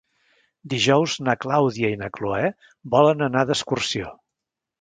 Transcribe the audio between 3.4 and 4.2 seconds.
d'excursió.